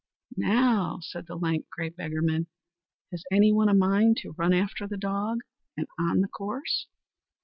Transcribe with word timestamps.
"Now," 0.35 0.97
said 1.03 1.27
the 1.27 1.35
lank, 1.35 1.69
grey 1.69 1.89
beggarman, 1.89 2.47
"has 3.11 3.23
any 3.31 3.53
one 3.53 3.69
a 3.69 3.73
mind 3.75 4.17
to 4.23 4.31
run 4.35 4.51
after 4.51 4.87
the 4.87 4.97
dog 4.97 5.41
and 5.77 5.85
on 5.99 6.21
the 6.21 6.27
course?" 6.27 6.87